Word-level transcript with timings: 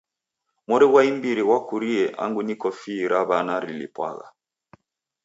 Mori 0.67 0.85
ghwa 0.89 1.01
imbiri 1.11 1.41
ghwakurie 1.47 2.03
angu 2.23 2.41
niko 2.47 2.67
fii 2.79 3.03
ra 3.11 3.19
w'ana 3.27 3.55
rilipwagha 3.65 4.27